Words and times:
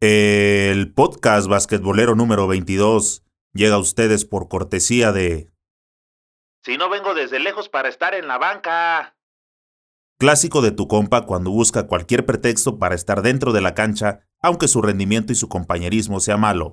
El 0.00 0.94
podcast 0.94 1.48
basquetbolero 1.48 2.14
número 2.14 2.46
22 2.46 3.24
llega 3.52 3.74
a 3.74 3.78
ustedes 3.80 4.24
por 4.24 4.48
cortesía 4.48 5.10
de... 5.10 5.50
Si 6.62 6.78
no 6.78 6.88
vengo 6.88 7.14
desde 7.14 7.40
lejos 7.40 7.68
para 7.68 7.88
estar 7.88 8.14
en 8.14 8.28
la 8.28 8.38
banca. 8.38 9.16
Clásico 10.16 10.62
de 10.62 10.70
tu 10.70 10.86
compa 10.86 11.26
cuando 11.26 11.50
busca 11.50 11.88
cualquier 11.88 12.24
pretexto 12.24 12.78
para 12.78 12.94
estar 12.94 13.22
dentro 13.22 13.52
de 13.52 13.60
la 13.60 13.74
cancha, 13.74 14.20
aunque 14.40 14.68
su 14.68 14.82
rendimiento 14.82 15.32
y 15.32 15.36
su 15.36 15.48
compañerismo 15.48 16.20
sea 16.20 16.36
malo. 16.36 16.70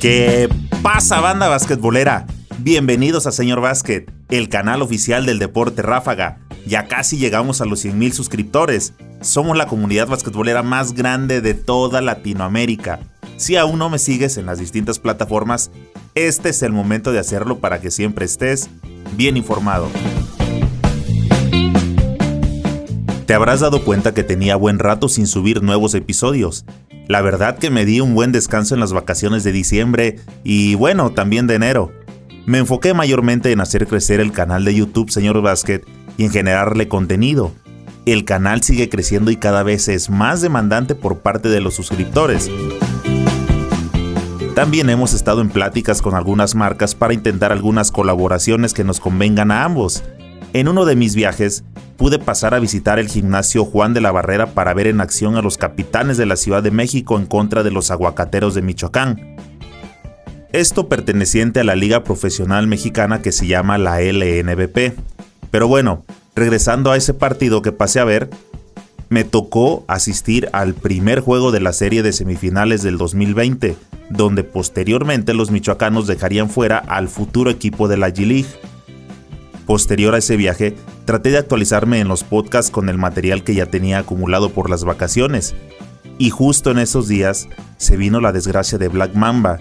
¿Qué 0.00 0.48
pasa, 0.82 1.20
banda 1.20 1.48
basquetbolera? 1.48 2.26
Bienvenidos 2.58 3.26
a 3.26 3.32
Señor 3.32 3.60
Básquet, 3.60 4.10
el 4.30 4.48
canal 4.48 4.80
oficial 4.80 5.26
del 5.26 5.38
deporte 5.38 5.82
ráfaga. 5.82 6.38
Ya 6.66 6.88
casi 6.88 7.18
llegamos 7.18 7.60
a 7.60 7.66
los 7.66 7.84
100.000 7.84 8.12
suscriptores. 8.12 8.94
Somos 9.20 9.58
la 9.58 9.66
comunidad 9.66 10.08
basquetbolera 10.08 10.62
más 10.62 10.94
grande 10.94 11.42
de 11.42 11.52
toda 11.52 12.00
Latinoamérica. 12.00 13.00
Si 13.36 13.56
aún 13.56 13.78
no 13.78 13.90
me 13.90 13.98
sigues 13.98 14.38
en 14.38 14.46
las 14.46 14.58
distintas 14.58 14.98
plataformas, 14.98 15.70
este 16.14 16.48
es 16.48 16.62
el 16.62 16.72
momento 16.72 17.12
de 17.12 17.18
hacerlo 17.18 17.58
para 17.58 17.78
que 17.82 17.90
siempre 17.90 18.24
estés 18.24 18.70
bien 19.16 19.36
informado. 19.36 19.90
Te 23.26 23.34
habrás 23.34 23.60
dado 23.60 23.84
cuenta 23.84 24.14
que 24.14 24.24
tenía 24.24 24.56
buen 24.56 24.78
rato 24.78 25.10
sin 25.10 25.26
subir 25.26 25.62
nuevos 25.62 25.94
episodios. 25.94 26.64
La 27.06 27.20
verdad 27.20 27.58
que 27.58 27.70
me 27.70 27.84
di 27.84 28.00
un 28.00 28.14
buen 28.14 28.32
descanso 28.32 28.72
en 28.72 28.80
las 28.80 28.94
vacaciones 28.94 29.44
de 29.44 29.52
diciembre 29.52 30.16
y 30.42 30.74
bueno, 30.74 31.10
también 31.10 31.46
de 31.46 31.56
enero. 31.56 31.92
Me 32.46 32.58
enfoqué 32.58 32.94
mayormente 32.94 33.50
en 33.50 33.60
hacer 33.60 33.88
crecer 33.88 34.20
el 34.20 34.30
canal 34.30 34.64
de 34.64 34.72
YouTube 34.72 35.10
Señor 35.10 35.42
Basket 35.42 35.80
y 36.16 36.26
en 36.26 36.30
generarle 36.30 36.86
contenido. 36.86 37.52
El 38.06 38.24
canal 38.24 38.62
sigue 38.62 38.88
creciendo 38.88 39.32
y 39.32 39.36
cada 39.36 39.64
vez 39.64 39.88
es 39.88 40.10
más 40.10 40.42
demandante 40.42 40.94
por 40.94 41.18
parte 41.18 41.48
de 41.48 41.60
los 41.60 41.74
suscriptores. 41.74 42.48
También 44.54 44.88
hemos 44.90 45.12
estado 45.12 45.40
en 45.40 45.48
pláticas 45.48 46.00
con 46.00 46.14
algunas 46.14 46.54
marcas 46.54 46.94
para 46.94 47.14
intentar 47.14 47.50
algunas 47.50 47.90
colaboraciones 47.90 48.74
que 48.74 48.84
nos 48.84 49.00
convengan 49.00 49.50
a 49.50 49.64
ambos. 49.64 50.04
En 50.52 50.68
uno 50.68 50.84
de 50.84 50.94
mis 50.94 51.16
viajes, 51.16 51.64
pude 51.96 52.20
pasar 52.20 52.54
a 52.54 52.60
visitar 52.60 53.00
el 53.00 53.08
gimnasio 53.08 53.64
Juan 53.64 53.92
de 53.92 54.00
la 54.00 54.12
Barrera 54.12 54.46
para 54.46 54.72
ver 54.72 54.86
en 54.86 55.00
acción 55.00 55.34
a 55.34 55.42
los 55.42 55.58
capitanes 55.58 56.16
de 56.16 56.26
la 56.26 56.36
Ciudad 56.36 56.62
de 56.62 56.70
México 56.70 57.18
en 57.18 57.26
contra 57.26 57.64
de 57.64 57.72
los 57.72 57.90
aguacateros 57.90 58.54
de 58.54 58.62
Michoacán 58.62 59.35
esto 60.52 60.88
perteneciente 60.88 61.60
a 61.60 61.64
la 61.64 61.76
liga 61.76 62.04
profesional 62.04 62.66
mexicana 62.66 63.22
que 63.22 63.32
se 63.32 63.46
llama 63.46 63.78
la 63.78 64.00
LNBP. 64.00 64.94
Pero 65.50 65.68
bueno, 65.68 66.04
regresando 66.34 66.90
a 66.90 66.96
ese 66.96 67.14
partido 67.14 67.62
que 67.62 67.72
pasé 67.72 68.00
a 68.00 68.04
ver, 68.04 68.30
me 69.08 69.24
tocó 69.24 69.84
asistir 69.86 70.48
al 70.52 70.74
primer 70.74 71.20
juego 71.20 71.52
de 71.52 71.60
la 71.60 71.72
serie 71.72 72.02
de 72.02 72.12
semifinales 72.12 72.82
del 72.82 72.98
2020, 72.98 73.76
donde 74.10 74.44
posteriormente 74.44 75.34
los 75.34 75.50
michoacanos 75.50 76.06
dejarían 76.06 76.50
fuera 76.50 76.78
al 76.78 77.08
futuro 77.08 77.50
equipo 77.50 77.88
de 77.88 77.96
la 77.96 78.08
G-League. 78.08 78.48
Posterior 79.66 80.14
a 80.14 80.18
ese 80.18 80.36
viaje, 80.36 80.76
traté 81.04 81.30
de 81.30 81.38
actualizarme 81.38 82.00
en 82.00 82.08
los 82.08 82.24
podcasts 82.24 82.70
con 82.70 82.88
el 82.88 82.98
material 82.98 83.42
que 83.42 83.54
ya 83.54 83.66
tenía 83.66 83.98
acumulado 83.98 84.50
por 84.50 84.70
las 84.70 84.84
vacaciones, 84.84 85.54
y 86.18 86.30
justo 86.30 86.70
en 86.70 86.78
esos 86.78 87.08
días 87.08 87.48
se 87.76 87.96
vino 87.96 88.20
la 88.20 88.32
desgracia 88.32 88.78
de 88.78 88.88
Black 88.88 89.14
Mamba, 89.14 89.58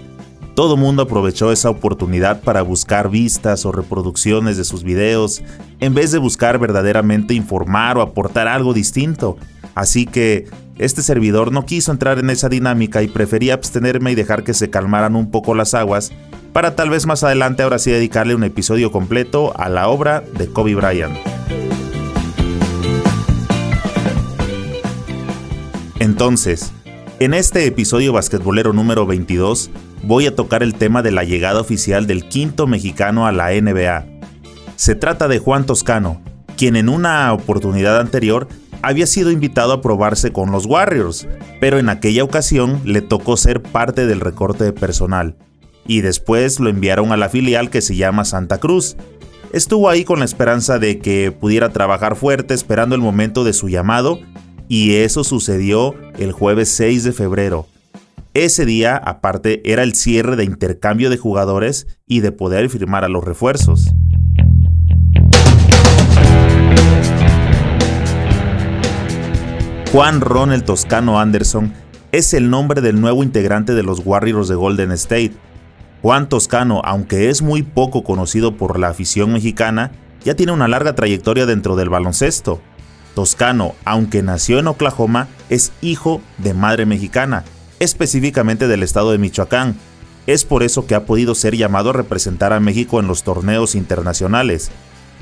todo 0.55 0.78
mundo 0.78 1.03
aprovechó 1.03 1.52
esa 1.52 1.69
oportunidad 1.69 2.41
para 2.41 2.61
buscar 2.61 3.09
vistas 3.09 3.66
o 3.66 3.72
reproducciones 3.72 4.58
de 4.58 4.64
sus 4.64 4.83
videos, 4.83 5.44
en 5.80 5.94
vez 5.94 6.11
de 6.11 6.17
buscar 6.17 6.59
verdaderamente 6.59 7.33
informar 7.33 7.97
o 7.97 8.02
aportar 8.02 8.47
algo 8.47 8.73
distinto. 8.73 9.38
Así 9.75 10.05
que 10.05 10.47
este 10.77 11.02
servidor 11.02 11.52
no 11.52 11.66
quiso 11.66 11.92
entrar 11.92 12.19
en 12.19 12.30
esa 12.30 12.50
dinámica 12.50 13.04
y 13.04 13.08
prefería 13.08 13.54
abstenerme 13.54 14.11
y 14.11 14.15
dejar 14.15 14.43
que 14.43 14.54
se 14.54 14.70
calmaran 14.70 15.15
un 15.15 15.32
poco 15.32 15.55
las 15.55 15.73
aguas 15.73 16.11
para 16.55 16.73
tal 16.73 16.89
vez 16.89 17.05
más 17.05 17.21
adelante 17.23 17.64
ahora 17.64 17.80
sí 17.80 17.92
dedicarle 17.92 18.33
un 18.33 18.45
episodio 18.45 18.89
completo 18.89 19.52
a 19.58 19.67
la 19.67 19.89
obra 19.89 20.21
de 20.21 20.48
Kobe 20.48 20.76
Bryant. 20.76 21.17
Entonces, 25.99 26.71
en 27.20 27.33
este 27.33 27.65
episodio 27.65 28.11
basquetbolero 28.11 28.73
número 28.73 29.05
22, 29.05 29.71
voy 30.03 30.27
a 30.27 30.36
tocar 30.36 30.64
el 30.64 30.76
tema 30.76 31.02
de 31.02 31.11
la 31.11 31.23
llegada 31.23 31.61
oficial 31.61 32.08
del 32.08 32.27
quinto 32.27 32.67
mexicano 32.67 33.26
a 33.26 33.31
la 33.31 33.49
NBA. 33.49 34.05
Se 34.76 34.95
trata 34.95 35.27
de 35.27 35.39
Juan 35.39 35.65
Toscano, 35.65 36.21
quien 36.58 36.76
en 36.76 36.89
una 36.89 37.31
oportunidad 37.31 37.99
anterior 37.99 38.48
había 38.81 39.08
sido 39.08 39.31
invitado 39.31 39.71
a 39.71 39.81
probarse 39.81 40.33
con 40.33 40.52
los 40.52 40.65
Warriors, 40.65 41.27
pero 41.61 41.80
en 41.80 41.89
aquella 41.89 42.23
ocasión 42.23 42.81
le 42.83 43.02
tocó 43.02 43.37
ser 43.37 43.61
parte 43.61 44.05
del 44.05 44.20
recorte 44.20 44.65
de 44.65 44.73
personal, 44.73 45.37
y 45.87 46.02
después 46.02 46.59
lo 46.59 46.70
enviaron 46.70 47.11
a 47.14 47.17
la 47.17 47.30
filial 47.30 47.70
que 47.70 47.82
se 47.82 47.95
llama 47.95 48.26
Santa 48.26 48.58
Cruz. 48.59 48.97
Estuvo 49.53 49.89
ahí 49.89 50.03
con 50.03 50.20
la 50.20 50.26
esperanza 50.26 50.80
de 50.80 50.99
que 50.99 51.32
pudiera 51.32 51.70
trabajar 51.70 52.17
fuerte 52.17 52.53
esperando 52.53 52.93
el 52.93 53.02
momento 53.02 53.45
de 53.45 53.53
su 53.53 53.70
llamado, 53.70 54.20
y 54.67 54.95
eso 54.95 55.23
sucedió 55.23 55.95
el 56.17 56.31
jueves 56.31 56.70
6 56.70 57.03
de 57.03 57.11
febrero, 57.11 57.67
ese 58.36 58.65
día, 58.65 58.98
aparte, 58.98 59.61
era 59.64 59.81
el 59.81 59.95
cierre 59.95 60.36
de 60.36 60.43
intercambio 60.43 61.09
de 61.09 61.15
jugadores 61.15 61.87
y 62.05 62.20
de 62.20 62.33
poder 62.33 62.70
firmar 62.70 63.05
a 63.05 63.08
los 63.08 63.23
refuerzos. 63.23 63.93
Juan 69.93 70.20
Ronald 70.20 70.65
Toscano 70.65 71.17
Anderson 71.17 71.71
es 72.11 72.33
el 72.33 72.49
nombre 72.49 72.82
del 72.82 72.99
nuevo 72.99 73.23
integrante 73.23 73.73
de 73.73 73.83
los 73.83 74.02
Warriors 74.03 74.49
de 74.49 74.55
Golden 74.55 74.92
State. 74.92 75.32
Juan 76.02 76.27
Toscano, 76.27 76.82
aunque 76.83 77.30
es 77.30 77.42
muy 77.42 77.64
poco 77.64 78.03
conocido 78.03 78.58
por 78.58 78.77
la 78.77 78.89
afición 78.89 79.32
mexicana, 79.32 79.93
ya 80.26 80.36
tiene 80.36 80.52
una 80.52 80.67
larga 80.67 80.93
trayectoria 80.93 81.45
dentro 81.45 81.77
del 81.77 81.87
baloncesto. 81.87 82.59
Toscano, 83.15 83.73
aunque 83.86 84.21
nació 84.21 84.59
en 84.59 84.67
Oklahoma, 84.67 85.27
es 85.49 85.71
hijo 85.81 86.21
de 86.37 86.53
madre 86.53 86.86
mexicana 86.86 87.43
específicamente 87.80 88.67
del 88.67 88.83
estado 88.83 89.11
de 89.11 89.17
Michoacán. 89.17 89.76
Es 90.27 90.43
por 90.43 90.64
eso 90.64 90.87
que 90.87 90.95
ha 90.95 91.05
podido 91.05 91.36
ser 91.36 91.55
llamado 91.55 91.92
a 91.92 91.93
representar 91.93 92.53
a 92.53 92.59
México 92.59 92.99
en 92.99 93.08
los 93.08 93.23
torneos 93.23 93.76
internacionales. 93.76 94.71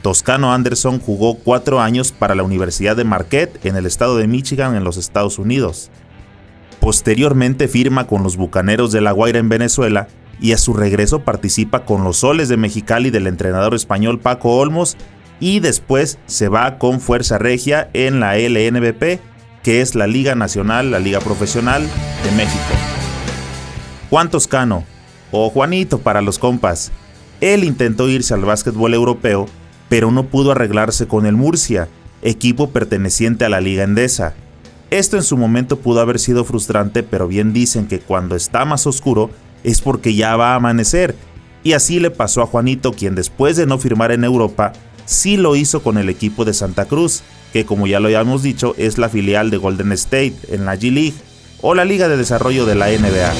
Toscano 0.01 0.53
Anderson 0.53 0.99
jugó 0.99 1.35
cuatro 1.35 1.81
años 1.81 2.11
para 2.11 2.35
la 2.35 2.43
Universidad 2.43 2.95
de 2.95 3.03
Marquette 3.03 3.65
en 3.65 3.75
el 3.75 3.85
estado 3.85 4.17
de 4.17 4.27
Michigan 4.27 4.75
en 4.75 4.83
los 4.83 4.97
Estados 4.97 5.39
Unidos. 5.39 5.89
Posteriormente 6.79 7.67
firma 7.67 8.07
con 8.07 8.23
los 8.23 8.35
Bucaneros 8.35 8.91
de 8.91 9.01
La 9.01 9.11
Guaira 9.11 9.39
en 9.39 9.49
Venezuela 9.49 10.07
y 10.41 10.51
a 10.51 10.57
su 10.57 10.73
regreso 10.73 11.19
participa 11.19 11.85
con 11.85 12.03
los 12.03 12.17
Soles 12.17 12.49
de 12.49 12.57
Mexicali 12.57 13.09
del 13.09 13.27
entrenador 13.27 13.75
español 13.75 14.19
Paco 14.19 14.57
Olmos 14.57 14.97
y 15.43 15.59
después 15.59 16.19
se 16.25 16.47
va 16.47 16.77
con 16.77 17.01
Fuerza 17.01 17.37
Regia 17.37 17.89
en 17.91 18.21
la 18.21 18.37
LNBP 18.37 19.19
que 19.61 19.81
es 19.81 19.93
la 19.93 20.07
Liga 20.07 20.35
Nacional, 20.35 20.89
la 20.89 20.99
Liga 20.99 21.19
Profesional 21.19 21.85
de 22.23 22.31
México. 22.31 22.63
Juan 24.09 24.29
Toscano, 24.29 24.85
o 25.31 25.49
Juanito 25.49 25.99
para 25.99 26.21
los 26.21 26.39
compas, 26.39 26.93
él 27.41 27.65
intentó 27.65 28.07
irse 28.07 28.33
al 28.33 28.45
básquetbol 28.45 28.93
europeo, 28.93 29.47
pero 29.89 30.11
no 30.11 30.27
pudo 30.27 30.53
arreglarse 30.53 31.07
con 31.09 31.25
el 31.25 31.35
Murcia, 31.35 31.89
equipo 32.21 32.69
perteneciente 32.69 33.43
a 33.43 33.49
la 33.49 33.59
Liga 33.59 33.83
Endesa. 33.83 34.35
Esto 34.91 35.17
en 35.17 35.23
su 35.23 35.35
momento 35.35 35.77
pudo 35.77 35.99
haber 35.99 36.19
sido 36.19 36.45
frustrante, 36.45 37.03
pero 37.03 37.27
bien 37.27 37.51
dicen 37.51 37.87
que 37.87 37.99
cuando 37.99 38.37
está 38.37 38.63
más 38.63 38.87
oscuro 38.87 39.29
es 39.65 39.81
porque 39.81 40.15
ya 40.15 40.37
va 40.37 40.53
a 40.53 40.55
amanecer, 40.55 41.15
y 41.63 41.73
así 41.73 41.99
le 41.99 42.11
pasó 42.11 42.41
a 42.41 42.45
Juanito, 42.45 42.93
quien 42.93 43.15
después 43.15 43.57
de 43.57 43.65
no 43.65 43.77
firmar 43.77 44.13
en 44.13 44.23
Europa, 44.23 44.71
sí 45.05 45.37
lo 45.37 45.55
hizo 45.55 45.83
con 45.83 45.97
el 45.97 46.09
equipo 46.09 46.45
de 46.45 46.53
Santa 46.53 46.85
Cruz, 46.85 47.23
que 47.51 47.65
como 47.65 47.87
ya 47.87 47.99
lo 47.99 48.07
habíamos 48.07 48.43
dicho 48.43 48.73
es 48.77 48.97
la 48.97 49.09
filial 49.09 49.49
de 49.49 49.57
Golden 49.57 49.91
State 49.91 50.35
en 50.49 50.65
la 50.65 50.75
G 50.75 50.91
League 50.91 51.15
o 51.61 51.75
la 51.75 51.85
Liga 51.85 52.07
de 52.07 52.17
Desarrollo 52.17 52.65
de 52.65 52.75
la 52.75 52.87
NBA. 52.87 53.33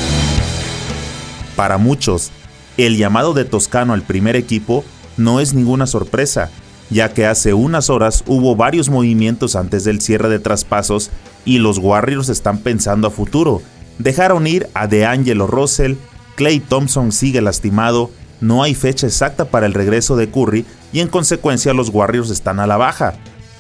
Para 1.56 1.78
muchos, 1.78 2.32
el 2.78 2.98
llamado 2.98 3.34
de 3.34 3.46
Toscano 3.46 3.94
al 3.94 4.02
primer 4.02 4.36
equipo 4.36 4.84
no 5.18 5.40
es 5.40 5.54
ninguna 5.54 5.88
sorpresa, 5.88 6.50
ya 6.90 7.14
que 7.14 7.26
hace 7.26 7.54
unas 7.54 7.90
horas 7.90 8.24
hubo 8.28 8.56
varios 8.56 8.90
movimientos 8.90 9.56
antes 9.56 9.84
del 9.84 10.02
cierre 10.02 10.30
de 10.30 10.40
traspasos 10.40 11.12
y 11.46 11.60
los 11.60 11.78
Warriors 11.78 12.30
están 12.30 12.60
pensando 12.60 13.08
a 13.08 13.12
futuro. 13.12 13.62
Dejaron 14.00 14.48
ir 14.48 14.70
a 14.74 14.88
DeAngelo 14.88 15.48
Russell, 15.48 15.96
Clay 16.36 16.60
Thompson 16.60 17.12
sigue 17.12 17.42
lastimado, 17.42 18.10
no 18.44 18.62
hay 18.62 18.76
fecha 18.76 19.08
exacta 19.08 19.46
para 19.46 19.66
el 19.66 19.74
regreso 19.74 20.18
de 20.18 20.30
Curry 20.30 20.66
y 20.92 21.00
en 21.00 21.08
consecuencia 21.08 21.74
los 21.74 21.88
Warriors 21.90 22.30
están 22.30 22.60
a 22.60 22.68
la 22.68 22.76
baja. 22.76 23.14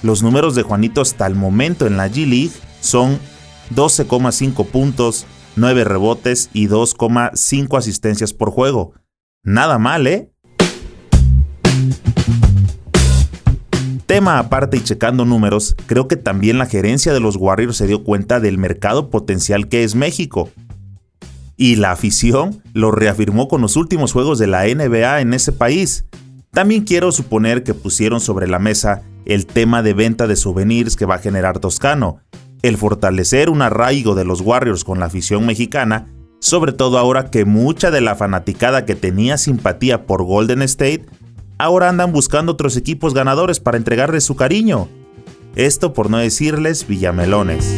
Los 0.04 0.22
números 0.22 0.56
de 0.56 0.64
Juanito 0.64 1.00
hasta 1.00 1.26
el 1.26 1.36
momento 1.36 1.88
en 1.88 1.96
la 1.96 2.10
G 2.10 2.28
League 2.28 2.52
son 2.82 3.18
12,5 3.74 4.68
puntos, 4.68 5.26
9 5.56 5.86
rebotes 5.86 6.50
y 6.52 6.68
2,5 6.68 7.78
asistencias 7.78 8.34
por 8.34 8.52
juego. 8.52 8.94
Nada 9.42 9.80
mal, 9.80 10.06
¿eh? 10.06 10.30
Tema 14.06 14.38
aparte 14.38 14.76
y 14.76 14.84
checando 14.84 15.24
números, 15.24 15.78
creo 15.86 16.10
que 16.10 16.18
también 16.18 16.58
la 16.58 16.66
gerencia 16.66 17.14
de 17.14 17.22
los 17.22 17.38
Warriors 17.38 17.78
se 17.78 17.88
dio 17.88 18.04
cuenta 18.04 18.42
del 18.42 18.58
mercado 18.58 19.10
potencial 19.10 19.70
que 19.70 19.86
es 19.86 19.96
México. 19.96 20.50
Y 21.64 21.78
la 21.78 21.92
afición 21.94 22.62
lo 22.74 22.92
reafirmó 22.92 23.48
con 23.48 23.62
los 23.62 23.78
últimos 23.78 24.12
juegos 24.12 24.38
de 24.38 24.48
la 24.48 24.66
NBA 24.66 25.22
en 25.22 25.34
ese 25.34 25.54
país. 25.54 26.04
También 26.52 26.84
quiero 26.84 27.14
suponer 27.14 27.64
que 27.64 27.74
pusieron 27.74 28.20
sobre 28.20 28.50
la 28.50 28.60
mesa 28.60 29.04
el 29.24 29.46
tema 29.46 29.82
de 29.82 29.94
venta 29.94 30.28
de 30.28 30.36
souvenirs 30.36 30.98
que 30.98 31.06
va 31.06 31.16
a 31.16 31.20
generar 31.20 31.60
Toscano, 31.60 32.18
el 32.64 32.76
fortalecer 32.76 33.50
un 33.50 33.62
arraigo 33.62 34.14
de 34.14 34.26
los 34.26 34.42
Warriors 34.42 34.84
con 34.84 35.00
la 35.00 35.06
afición 35.06 35.46
mexicana, 35.46 36.08
sobre 36.42 36.74
todo 36.74 36.98
ahora 36.98 37.32
que 37.32 37.46
mucha 37.46 37.92
de 37.92 38.02
la 38.02 38.16
fanaticada 38.16 38.84
que 38.84 38.96
tenía 38.96 39.38
simpatía 39.38 40.06
por 40.06 40.26
Golden 40.26 40.64
State 40.64 41.06
ahora 41.60 41.88
andan 41.88 42.12
buscando 42.12 42.52
otros 42.52 42.76
equipos 42.76 43.14
ganadores 43.14 43.62
para 43.62 43.78
entregarles 43.78 44.26
su 44.26 44.36
cariño. 44.36 44.90
Esto 45.56 45.94
por 45.94 46.10
no 46.10 46.18
decirles 46.18 46.86
villamelones. 46.86 47.74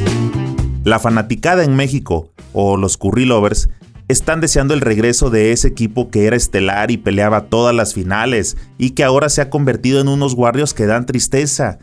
La 0.85 0.99
fanaticada 0.99 1.63
en 1.63 1.75
México, 1.75 2.29
o 2.53 2.77
los 2.77 2.95
Curry 2.95 3.25
Lovers, 3.25 3.69
están 4.07 4.39
deseando 4.39 4.75
el 4.75 4.81
regreso 4.81 5.31
de 5.31 5.51
ese 5.51 5.67
equipo 5.67 6.11
que 6.11 6.27
era 6.27 6.35
estelar 6.35 6.91
y 6.91 6.97
peleaba 6.97 7.45
todas 7.45 7.73
las 7.73 7.95
finales 7.95 8.55
y 8.77 8.91
que 8.91 9.03
ahora 9.03 9.29
se 9.29 9.41
ha 9.41 9.49
convertido 9.49 9.99
en 9.99 10.07
unos 10.07 10.35
Warriors 10.35 10.75
que 10.75 10.85
dan 10.85 11.07
tristeza. 11.07 11.79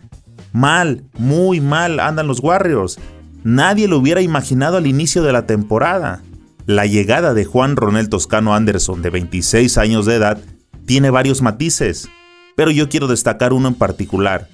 Mal, 0.53 1.03
muy 1.19 1.61
mal 1.61 1.99
andan 1.99 2.29
los 2.29 2.39
Warriors. 2.39 3.01
Nadie 3.43 3.89
lo 3.89 3.99
hubiera 3.99 4.21
imaginado 4.21 4.77
al 4.77 4.87
inicio 4.87 5.25
de 5.25 5.33
la 5.33 5.47
temporada. 5.49 6.23
La 6.67 6.87
llegada 6.87 7.35
de 7.35 7.45
Juan 7.45 7.75
Ronel 7.75 8.09
Toscano 8.09 8.55
Anderson, 8.55 9.03
de 9.03 9.11
26 9.11 9.79
años 9.79 10.07
de 10.07 10.15
edad, 10.15 10.39
tiene 10.87 11.11
varios 11.11 11.43
matices, 11.43 12.09
pero 12.55 12.71
yo 12.71 12.89
quiero 12.89 13.09
destacar 13.09 13.53
uno 13.53 13.67
en 13.67 13.75
particular. 13.75 14.47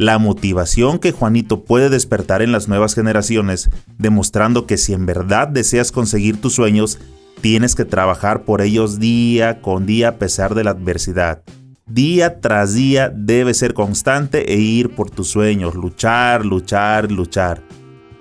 La 0.00 0.16
motivación 0.16 0.98
que 0.98 1.12
Juanito 1.12 1.62
puede 1.64 1.90
despertar 1.90 2.40
en 2.40 2.52
las 2.52 2.68
nuevas 2.68 2.94
generaciones, 2.94 3.68
demostrando 3.98 4.66
que 4.66 4.78
si 4.78 4.94
en 4.94 5.04
verdad 5.04 5.46
deseas 5.46 5.92
conseguir 5.92 6.40
tus 6.40 6.54
sueños, 6.54 6.98
tienes 7.42 7.74
que 7.74 7.84
trabajar 7.84 8.44
por 8.44 8.62
ellos 8.62 8.98
día 8.98 9.60
con 9.60 9.84
día 9.84 10.08
a 10.08 10.14
pesar 10.14 10.54
de 10.54 10.64
la 10.64 10.70
adversidad. 10.70 11.42
Día 11.84 12.40
tras 12.40 12.72
día 12.72 13.12
debes 13.14 13.58
ser 13.58 13.74
constante 13.74 14.54
e 14.54 14.56
ir 14.56 14.88
por 14.94 15.10
tus 15.10 15.28
sueños, 15.28 15.74
luchar, 15.74 16.46
luchar, 16.46 17.12
luchar. 17.12 17.60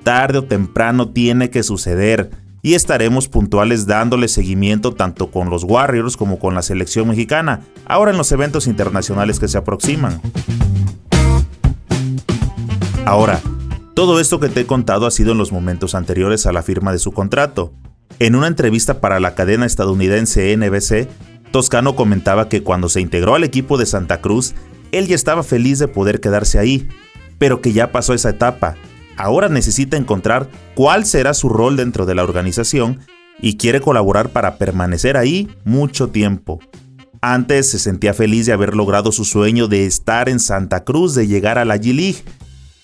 Tarde 0.03 0.39
o 0.39 0.43
temprano 0.43 1.11
tiene 1.11 1.49
que 1.49 1.63
suceder, 1.63 2.29
y 2.61 2.73
estaremos 2.73 3.29
puntuales 3.29 3.87
dándole 3.87 4.27
seguimiento 4.27 4.95
tanto 4.95 5.31
con 5.31 5.49
los 5.49 5.63
Warriors 5.63 6.17
como 6.17 6.39
con 6.39 6.55
la 6.55 6.61
selección 6.61 7.07
mexicana, 7.07 7.61
ahora 7.85 8.11
en 8.11 8.17
los 8.17 8.33
eventos 8.33 8.67
internacionales 8.67 9.39
que 9.39 9.47
se 9.47 9.57
aproximan. 9.57 10.19
Ahora, 13.09 13.41
todo 13.95 14.19
esto 14.19 14.39
que 14.39 14.50
te 14.50 14.59
he 14.59 14.65
contado 14.67 15.07
ha 15.07 15.11
sido 15.11 15.31
en 15.31 15.39
los 15.39 15.51
momentos 15.51 15.95
anteriores 15.95 16.45
a 16.45 16.51
la 16.51 16.61
firma 16.61 16.91
de 16.91 17.00
su 17.00 17.11
contrato. 17.11 17.73
En 18.19 18.35
una 18.35 18.45
entrevista 18.45 19.01
para 19.01 19.19
la 19.19 19.33
cadena 19.33 19.65
estadounidense 19.65 20.56
NBC, 20.56 21.09
Toscano 21.50 21.95
comentaba 21.95 22.50
que 22.50 22.61
cuando 22.61 22.88
se 22.88 23.01
integró 23.01 23.33
al 23.33 23.44
equipo 23.44 23.79
de 23.79 23.88
Santa 23.88 24.21
Cruz, 24.21 24.53
él 24.91 25.07
ya 25.07 25.15
estaba 25.15 25.41
feliz 25.41 25.79
de 25.79 25.88
poder 25.88 26.21
quedarse 26.21 26.59
ahí, 26.59 26.88
pero 27.39 27.61
que 27.61 27.73
ya 27.73 27.91
pasó 27.91 28.13
esa 28.13 28.29
etapa 28.29 28.75
ahora 29.17 29.50
necesita 29.50 29.97
encontrar 29.97 30.47
cuál 30.75 31.03
será 31.03 31.33
su 31.33 31.50
rol 31.50 31.77
dentro 31.77 32.06
de 32.06 32.13
la 32.13 32.23
organización 32.23 33.00
y 33.41 33.57
quiere 33.57 33.81
colaborar 33.81 34.29
para 34.29 34.59
permanecer 34.59 35.17
ahí 35.17 35.50
mucho 35.65 36.09
tiempo. 36.09 36.59
Antes 37.21 37.71
se 37.71 37.79
sentía 37.79 38.13
feliz 38.13 38.45
de 38.45 38.53
haber 38.53 38.75
logrado 38.75 39.11
su 39.11 39.25
sueño 39.25 39.67
de 39.67 39.88
estar 39.88 40.29
en 40.29 40.39
Santa 40.39 40.83
Cruz, 40.83 41.15
de 41.15 41.25
llegar 41.25 41.57
a 41.57 41.65
la 41.65 41.77
G-League, 41.77 42.23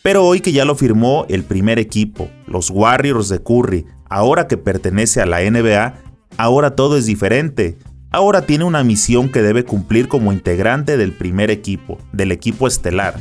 pero 0.06 0.24
hoy 0.24 0.40
que 0.40 0.52
ya 0.52 0.66
lo 0.66 0.76
firmó 0.76 1.26
el 1.30 1.44
primer 1.44 1.80
equipo, 1.80 2.30
los 2.46 2.70
Warriors 2.70 3.28
de 3.28 3.42
Curry, 3.42 3.88
ahora 4.08 4.46
que 4.46 4.56
pertenece 4.56 5.20
a 5.20 5.26
la 5.26 5.40
NBA, 5.42 5.96
ahora 6.38 6.76
todo 6.76 6.96
es 6.96 7.08
diferente. 7.08 7.80
Ahora 8.12 8.44
tiene 8.44 8.66
una 8.66 8.84
misión 8.84 9.32
que 9.32 9.42
debe 9.42 9.64
cumplir 9.64 10.08
como 10.08 10.32
integrante 10.32 10.98
del 10.98 11.12
primer 11.12 11.50
equipo, 11.50 11.98
del 12.14 12.32
equipo 12.32 12.68
estelar. 12.68 13.16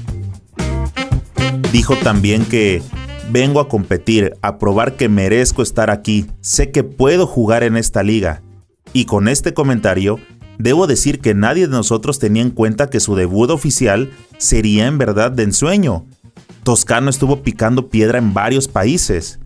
Dijo 1.73 1.97
también 1.97 2.45
que 2.45 2.83
Vengo 3.31 3.61
a 3.61 3.69
competir, 3.71 4.35
a 4.43 4.59
probar 4.59 4.97
que 4.97 5.09
merezco 5.09 5.63
estar 5.63 5.89
aquí, 5.89 6.27
sé 6.43 6.71
que 6.71 6.85
puedo 6.85 7.27
jugar 7.27 7.63
en 7.63 7.79
esta 7.79 8.03
liga. 8.03 8.43
Y 8.93 9.07
con 9.07 9.29
este 9.29 9.55
comentario, 9.55 10.19
debo 10.59 10.87
decir 10.87 11.21
que 11.21 11.33
nadie 11.33 11.67
de 11.67 11.73
nosotros 11.73 12.19
tenía 12.19 12.43
en 12.43 12.51
cuenta 12.51 12.91
que 12.91 13.01
su 13.01 13.15
debut 13.15 13.49
oficial 13.49 14.11
sería 14.37 14.87
en 14.87 14.99
verdad 14.99 15.33
de 15.33 15.45
ensueño. 15.45 16.05
Toscano 16.65 17.11
estuvo 17.11 17.43
picando 17.43 17.89
piedra 17.89 18.19
en 18.19 18.35
varios 18.35 18.67
países. 18.67 19.39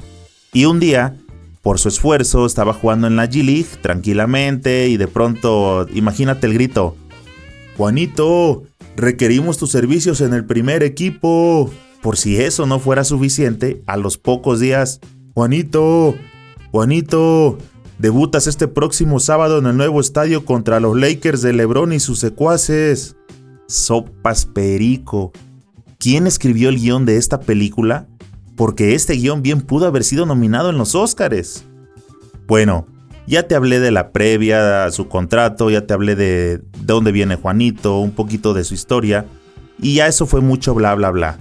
Y 0.52 0.64
un 0.64 0.80
día, 0.80 1.16
por 1.60 1.78
su 1.78 1.88
esfuerzo, 1.88 2.46
estaba 2.46 2.72
jugando 2.72 3.06
en 3.06 3.16
la 3.16 3.28
G-League 3.28 3.68
tranquilamente 3.82 4.88
y 4.88 4.96
de 4.96 5.08
pronto, 5.08 5.86
imagínate 5.92 6.46
el 6.46 6.54
grito. 6.54 6.96
Juanito, 7.76 8.62
requerimos 8.96 9.58
tus 9.58 9.70
servicios 9.70 10.20
en 10.20 10.32
el 10.32 10.46
primer 10.46 10.82
equipo. 10.82 11.70
Por 12.00 12.16
si 12.16 12.40
eso 12.40 12.64
no 12.66 12.78
fuera 12.78 13.04
suficiente, 13.04 13.82
a 13.86 13.96
los 13.96 14.16
pocos 14.16 14.60
días, 14.60 15.00
Juanito, 15.34 16.14
Juanito, 16.70 17.58
debutas 17.98 18.46
este 18.46 18.68
próximo 18.68 19.18
sábado 19.18 19.58
en 19.58 19.66
el 19.66 19.76
nuevo 19.76 20.00
estadio 20.00 20.44
contra 20.44 20.78
los 20.78 20.96
Lakers 20.96 21.42
de 21.42 21.52
Lebron 21.52 21.92
y 21.92 21.98
sus 21.98 22.20
secuaces. 22.20 23.16
Sopas 23.66 24.46
Perico. 24.46 25.32
¿Quién 25.98 26.28
escribió 26.28 26.68
el 26.68 26.76
guion 26.76 27.06
de 27.06 27.16
esta 27.16 27.40
película? 27.40 28.06
Porque 28.56 28.94
este 28.94 29.14
guion 29.14 29.42
bien 29.42 29.60
pudo 29.60 29.86
haber 29.86 30.04
sido 30.04 30.26
nominado 30.26 30.70
en 30.70 30.78
los 30.78 30.94
Oscars. 30.94 31.64
Bueno, 32.46 32.86
ya 33.26 33.48
te 33.48 33.56
hablé 33.56 33.80
de 33.80 33.90
la 33.90 34.12
previa 34.12 34.90
su 34.92 35.08
contrato, 35.08 35.70
ya 35.70 35.86
te 35.86 35.94
hablé 35.94 36.14
de, 36.14 36.58
de 36.58 36.62
dónde 36.84 37.10
viene 37.10 37.34
Juanito, 37.34 37.98
un 37.98 38.12
poquito 38.12 38.54
de 38.54 38.62
su 38.62 38.74
historia, 38.74 39.26
y 39.82 39.94
ya 39.94 40.06
eso 40.06 40.26
fue 40.26 40.40
mucho 40.40 40.72
bla 40.72 40.94
bla 40.94 41.10
bla. 41.10 41.40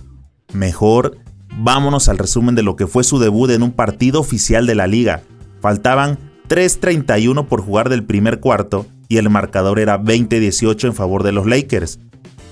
Mejor, 0.54 1.20
vámonos 1.56 2.10
al 2.10 2.18
resumen 2.18 2.56
de 2.56 2.64
lo 2.64 2.76
que 2.76 2.88
fue 2.88 3.04
su 3.04 3.20
debut 3.20 3.52
en 3.52 3.62
un 3.62 3.74
partido 3.74 4.20
oficial 4.20 4.66
de 4.66 4.74
la 4.74 4.88
liga. 4.88 5.22
Faltaban 5.62 6.18
3.31 6.50 7.46
por 7.46 7.62
jugar 7.62 7.90
del 7.90 8.04
primer 8.04 8.40
cuarto 8.40 8.88
y 9.08 9.18
el 9.18 9.30
marcador 9.30 9.80
era 9.80 10.02
20-18 10.02 10.86
en 10.86 10.94
favor 10.96 11.22
de 11.22 11.32
los 11.32 11.46
Lakers. 11.46 12.00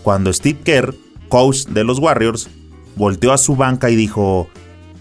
Cuando 0.03 0.31
Steve 0.31 0.59
Kerr, 0.63 0.93
coach 1.27 1.65
de 1.65 1.83
los 1.83 1.99
Warriors, 1.99 2.49
volteó 2.95 3.33
a 3.33 3.37
su 3.37 3.55
banca 3.55 3.89
y 3.89 3.95
dijo, 3.95 4.47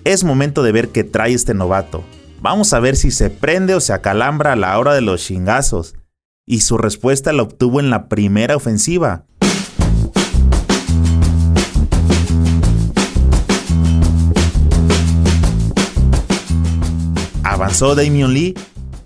es 0.04 0.25
momento 0.25 0.62
de 0.62 0.73
ver 0.73 0.88
qué 0.88 1.04
trae 1.04 1.33
este 1.33 1.54
novato. 1.54 2.04
Vamos 2.40 2.75
a 2.75 2.81
ver 2.81 2.95
si 2.95 3.11
se 3.11 3.31
prende 3.31 3.75
o 3.75 3.81
se 3.81 3.95
acalambra 3.95 4.52
a 4.52 4.57
la 4.57 4.78
hora 4.78 4.93
de 4.93 5.00
los 5.00 5.25
chingazos. 5.25 5.95
Y 6.47 6.61
su 6.61 6.76
respuesta 6.76 7.33
la 7.33 7.43
obtuvo 7.43 7.81
en 7.81 7.88
la 7.88 8.09
primera 8.11 8.54
ofensiva. 8.54 9.25
Avanzó 17.43 17.95
Damian 17.95 18.35
Lee, 18.35 18.54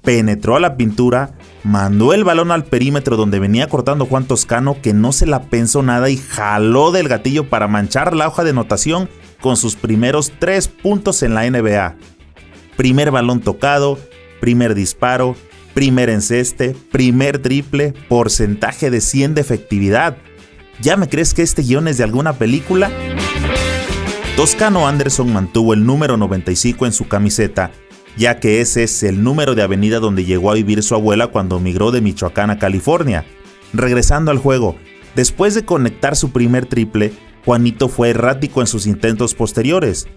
penetró 0.02 0.56
a 0.56 0.60
la 0.60 0.76
pintura, 0.76 1.37
mandó 1.68 2.14
el 2.14 2.24
balón 2.24 2.50
al 2.50 2.64
perímetro 2.64 3.18
donde 3.18 3.38
venía 3.38 3.68
cortando 3.68 4.06
Juan 4.06 4.24
Toscano 4.24 4.78
que 4.80 4.94
no 4.94 5.12
se 5.12 5.26
la 5.26 5.42
pensó 5.42 5.82
nada 5.82 6.08
y 6.08 6.16
jaló 6.16 6.92
del 6.92 7.08
gatillo 7.08 7.50
para 7.50 7.68
manchar 7.68 8.16
la 8.16 8.26
hoja 8.26 8.42
de 8.42 8.50
anotación 8.50 9.10
con 9.42 9.58
sus 9.58 9.76
primeros 9.76 10.32
tres 10.38 10.66
puntos 10.66 11.22
en 11.22 11.34
la 11.34 11.48
NBA. 11.48 11.96
Primer 12.78 13.10
balón 13.10 13.40
tocado, 13.40 13.98
primer 14.40 14.74
disparo, 14.74 15.36
primer 15.74 16.08
enceste, 16.08 16.74
primer 16.90 17.38
triple, 17.42 17.92
porcentaje 18.08 18.90
de 18.90 19.02
100 19.02 19.34
de 19.34 19.42
efectividad. 19.42 20.16
¿Ya 20.80 20.96
me 20.96 21.08
crees 21.10 21.34
que 21.34 21.42
este 21.42 21.60
guion 21.60 21.86
es 21.86 21.98
de 21.98 22.04
alguna 22.04 22.32
película? 22.32 22.90
Toscano 24.36 24.88
Anderson 24.88 25.34
mantuvo 25.34 25.74
el 25.74 25.84
número 25.84 26.16
95 26.16 26.86
en 26.86 26.92
su 26.92 27.08
camiseta 27.08 27.72
ya 28.18 28.40
que 28.40 28.60
ese 28.60 28.82
es 28.82 29.02
el 29.04 29.22
número 29.22 29.54
de 29.54 29.62
avenida 29.62 30.00
donde 30.00 30.24
llegó 30.24 30.50
a 30.50 30.54
vivir 30.54 30.82
su 30.82 30.94
abuela 30.94 31.28
cuando 31.28 31.60
migró 31.60 31.92
de 31.92 32.00
Michoacán 32.00 32.50
a 32.50 32.58
California. 32.58 33.24
Regresando 33.72 34.32
al 34.32 34.38
juego, 34.38 34.76
después 35.14 35.54
de 35.54 35.64
conectar 35.64 36.16
su 36.16 36.30
primer 36.30 36.66
triple, 36.66 37.12
Juanito 37.44 37.88
fue 37.88 38.10
errático 38.10 38.60
en 38.60 38.66
sus 38.66 38.86
intentos 38.86 39.34
posteriores. 39.34 40.08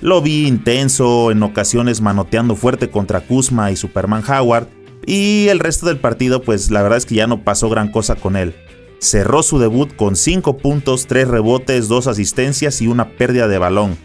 Lo 0.00 0.22
vi 0.22 0.46
intenso, 0.46 1.30
en 1.30 1.42
ocasiones 1.42 2.00
manoteando 2.00 2.56
fuerte 2.56 2.88
contra 2.88 3.20
Kuzma 3.20 3.70
y 3.70 3.76
Superman 3.76 4.24
Howard, 4.26 4.68
y 5.04 5.48
el 5.48 5.58
resto 5.58 5.86
del 5.86 5.98
partido 5.98 6.40
pues 6.40 6.70
la 6.70 6.80
verdad 6.80 6.98
es 6.98 7.04
que 7.04 7.16
ya 7.16 7.26
no 7.26 7.44
pasó 7.44 7.68
gran 7.68 7.92
cosa 7.92 8.16
con 8.16 8.36
él. 8.36 8.54
Cerró 9.00 9.42
su 9.42 9.58
debut 9.58 9.94
con 9.96 10.16
5 10.16 10.56
puntos, 10.56 11.06
3 11.06 11.28
rebotes, 11.28 11.88
2 11.88 12.06
asistencias 12.06 12.80
y 12.80 12.86
una 12.86 13.10
pérdida 13.10 13.48
de 13.48 13.58
balón. 13.58 13.98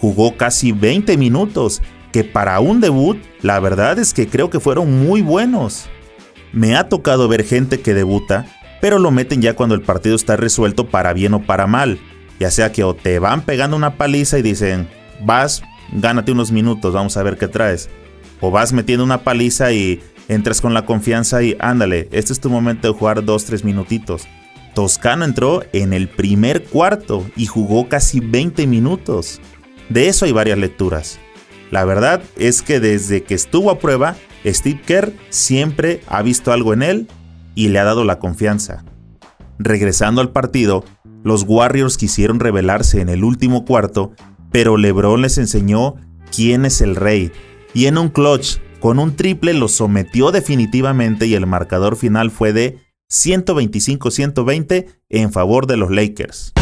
Jugó 0.00 0.36
casi 0.36 0.72
20 0.72 1.16
minutos 1.16 1.82
que 2.12 2.24
para 2.24 2.60
un 2.60 2.80
debut, 2.80 3.18
la 3.42 3.60
verdad 3.60 3.98
es 3.98 4.12
que 4.12 4.28
creo 4.28 4.50
que 4.50 4.60
fueron 4.60 5.04
muy 5.06 5.22
buenos. 5.22 5.88
Me 6.52 6.76
ha 6.76 6.88
tocado 6.88 7.28
ver 7.28 7.44
gente 7.44 7.80
que 7.80 7.94
debuta, 7.94 8.46
pero 8.80 8.98
lo 8.98 9.10
meten 9.10 9.42
ya 9.42 9.54
cuando 9.54 9.74
el 9.74 9.82
partido 9.82 10.16
está 10.16 10.36
resuelto 10.36 10.88
para 10.88 11.12
bien 11.12 11.34
o 11.34 11.42
para 11.42 11.66
mal. 11.66 11.98
Ya 12.38 12.50
sea 12.50 12.72
que 12.72 12.82
o 12.82 12.94
te 12.94 13.18
van 13.18 13.42
pegando 13.42 13.76
una 13.76 13.96
paliza 13.96 14.38
y 14.38 14.42
dicen, 14.42 14.88
vas, 15.24 15.62
gánate 15.92 16.32
unos 16.32 16.50
minutos, 16.50 16.94
vamos 16.94 17.16
a 17.16 17.22
ver 17.22 17.36
qué 17.36 17.48
traes. 17.48 17.88
O 18.40 18.50
vas 18.50 18.72
metiendo 18.72 19.04
una 19.04 19.22
paliza 19.22 19.72
y 19.72 20.00
entras 20.28 20.60
con 20.60 20.74
la 20.74 20.86
confianza 20.86 21.42
y 21.42 21.56
ándale, 21.60 22.08
este 22.12 22.32
es 22.32 22.40
tu 22.40 22.48
momento 22.48 22.88
de 22.88 22.98
jugar 22.98 23.22
2-3 23.24 23.64
minutitos. 23.64 24.26
Toscano 24.74 25.24
entró 25.24 25.62
en 25.72 25.92
el 25.92 26.08
primer 26.08 26.64
cuarto 26.64 27.26
y 27.36 27.46
jugó 27.46 27.88
casi 27.88 28.20
20 28.20 28.66
minutos. 28.66 29.40
De 29.88 30.08
eso 30.08 30.24
hay 30.24 30.32
varias 30.32 30.58
lecturas. 30.58 31.18
La 31.70 31.84
verdad 31.84 32.22
es 32.36 32.62
que 32.62 32.80
desde 32.80 33.22
que 33.22 33.34
estuvo 33.34 33.70
a 33.70 33.78
prueba, 33.78 34.16
Steve 34.44 34.80
Kerr 34.84 35.12
siempre 35.28 36.00
ha 36.08 36.22
visto 36.22 36.52
algo 36.52 36.72
en 36.72 36.82
él 36.82 37.08
y 37.54 37.68
le 37.68 37.78
ha 37.78 37.84
dado 37.84 38.04
la 38.04 38.18
confianza. 38.18 38.84
Regresando 39.58 40.20
al 40.20 40.30
partido, 40.30 40.84
los 41.22 41.44
Warriors 41.46 41.96
quisieron 41.96 42.40
rebelarse 42.40 43.00
en 43.00 43.08
el 43.08 43.24
último 43.24 43.64
cuarto, 43.64 44.12
pero 44.50 44.76
LeBron 44.76 45.22
les 45.22 45.38
enseñó 45.38 45.94
quién 46.34 46.64
es 46.64 46.80
el 46.80 46.96
rey, 46.96 47.30
y 47.74 47.86
en 47.86 47.98
un 47.98 48.08
clutch, 48.08 48.58
con 48.80 48.98
un 48.98 49.14
triple, 49.14 49.52
los 49.52 49.72
sometió 49.72 50.32
definitivamente 50.32 51.26
y 51.26 51.34
el 51.34 51.46
marcador 51.46 51.96
final 51.96 52.30
fue 52.30 52.52
de 52.52 52.78
125-120 53.10 54.86
en 55.10 55.32
favor 55.32 55.66
de 55.66 55.76
los 55.76 55.90
Lakers. 55.90 56.54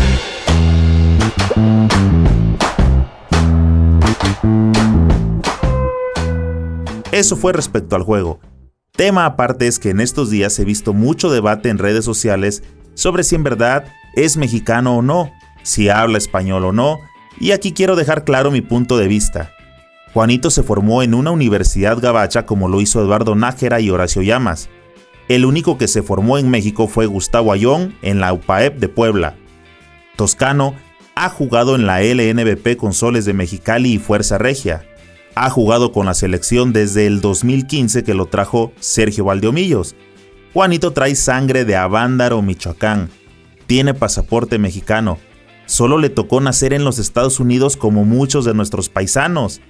Eso 7.18 7.34
fue 7.34 7.52
respecto 7.52 7.96
al 7.96 8.04
juego. 8.04 8.38
Tema 8.92 9.26
aparte 9.26 9.66
es 9.66 9.80
que 9.80 9.90
en 9.90 9.98
estos 9.98 10.30
días 10.30 10.56
he 10.60 10.64
visto 10.64 10.94
mucho 10.94 11.32
debate 11.32 11.68
en 11.68 11.78
redes 11.78 12.04
sociales 12.04 12.62
sobre 12.94 13.24
si 13.24 13.34
en 13.34 13.42
verdad 13.42 13.86
es 14.14 14.36
mexicano 14.36 14.96
o 14.96 15.02
no, 15.02 15.32
si 15.64 15.88
habla 15.88 16.16
español 16.16 16.64
o 16.64 16.72
no, 16.72 17.00
y 17.40 17.50
aquí 17.50 17.72
quiero 17.72 17.96
dejar 17.96 18.22
claro 18.22 18.52
mi 18.52 18.60
punto 18.60 18.96
de 18.96 19.08
vista. 19.08 19.50
Juanito 20.14 20.48
se 20.52 20.62
formó 20.62 21.02
en 21.02 21.12
una 21.12 21.32
universidad 21.32 21.98
gabacha 21.98 22.46
como 22.46 22.68
lo 22.68 22.80
hizo 22.80 23.00
Eduardo 23.00 23.34
Nájera 23.34 23.80
y 23.80 23.90
Horacio 23.90 24.22
Llamas. 24.22 24.68
El 25.26 25.44
único 25.44 25.76
que 25.76 25.88
se 25.88 26.04
formó 26.04 26.38
en 26.38 26.48
México 26.48 26.86
fue 26.86 27.06
Gustavo 27.06 27.52
Ayón 27.52 27.96
en 28.00 28.20
la 28.20 28.32
UPAEP 28.32 28.78
de 28.78 28.88
Puebla. 28.88 29.34
Toscano 30.14 30.76
ha 31.16 31.30
jugado 31.30 31.74
en 31.74 31.84
la 31.84 32.00
LNBP 32.00 32.76
con 32.76 32.92
Soles 32.92 33.24
de 33.24 33.32
Mexicali 33.32 33.94
y 33.94 33.98
Fuerza 33.98 34.38
Regia. 34.38 34.87
Ha 35.40 35.50
jugado 35.50 35.92
con 35.92 36.06
la 36.06 36.14
selección 36.14 36.72
desde 36.72 37.06
el 37.06 37.20
2015 37.20 38.02
que 38.02 38.12
lo 38.12 38.26
trajo 38.26 38.72
Sergio 38.80 39.26
Valdeomillos. 39.26 39.94
Juanito 40.52 40.92
trae 40.92 41.14
sangre 41.14 41.64
de 41.64 41.76
Avándaro, 41.76 42.42
Michoacán. 42.42 43.08
Tiene 43.68 43.94
pasaporte 43.94 44.58
mexicano. 44.58 45.16
Solo 45.64 45.98
le 45.98 46.10
tocó 46.10 46.40
nacer 46.40 46.72
en 46.72 46.82
los 46.82 46.98
Estados 46.98 47.38
Unidos 47.38 47.76
como 47.76 48.04
muchos 48.04 48.46
de 48.46 48.52
nuestros 48.52 48.88
paisanos. 48.88 49.60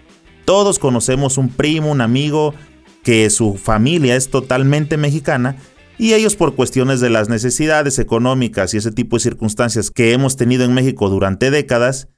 Todos 0.46 0.78
conocemos 0.78 1.36
un 1.36 1.50
primo, 1.50 1.90
un 1.90 2.00
amigo, 2.00 2.54
que 3.02 3.28
su 3.28 3.58
familia 3.58 4.16
es 4.16 4.30
totalmente 4.30 4.96
mexicana 4.96 5.56
y 5.98 6.14
ellos 6.14 6.34
por 6.34 6.54
cuestiones 6.54 7.00
de 7.00 7.10
las 7.10 7.28
necesidades 7.28 7.98
económicas 7.98 8.72
y 8.72 8.78
ese 8.78 8.90
tipo 8.90 9.16
de 9.16 9.20
circunstancias 9.20 9.90
que 9.90 10.14
hemos 10.14 10.38
tenido 10.38 10.64
en 10.64 10.72
México 10.72 11.10
durante 11.10 11.50
décadas, 11.50 12.08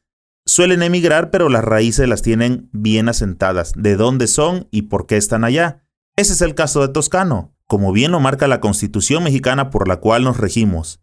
suelen 0.50 0.82
emigrar 0.82 1.30
pero 1.30 1.48
las 1.48 1.64
raíces 1.64 2.08
las 2.08 2.22
tienen 2.22 2.68
bien 2.72 3.08
asentadas, 3.08 3.72
de 3.76 3.94
dónde 3.94 4.26
son 4.26 4.66
y 4.72 4.82
por 4.82 5.06
qué 5.06 5.16
están 5.16 5.44
allá. 5.44 5.84
Ese 6.16 6.32
es 6.32 6.40
el 6.42 6.56
caso 6.56 6.80
de 6.80 6.92
Toscano, 6.92 7.54
como 7.68 7.92
bien 7.92 8.10
lo 8.10 8.18
marca 8.18 8.48
la 8.48 8.60
constitución 8.60 9.22
mexicana 9.22 9.70
por 9.70 9.86
la 9.86 9.98
cual 9.98 10.24
nos 10.24 10.38
regimos. 10.38 11.00